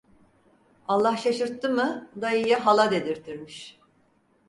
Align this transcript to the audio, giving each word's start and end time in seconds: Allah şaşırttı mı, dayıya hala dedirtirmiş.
Allah 0.87 1.17
şaşırttı 1.17 1.69
mı, 1.73 2.09
dayıya 2.21 2.65
hala 2.65 2.91
dedirtirmiş. 2.91 3.79